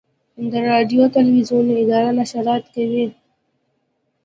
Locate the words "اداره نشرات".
1.81-2.63